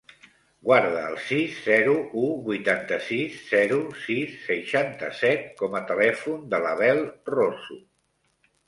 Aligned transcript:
Guarda 0.67 1.01
el 1.09 1.17
sis, 1.25 1.59
zero, 1.65 1.93
u, 2.21 2.23
vuitanta-sis, 2.49 3.35
zero, 3.51 3.79
sis, 4.07 4.35
seixanta-set 4.49 5.49
com 5.63 5.79
a 5.83 5.87
telèfon 5.95 6.45
de 6.57 6.67
l'Abel 6.67 7.09
Rosu. 7.35 7.81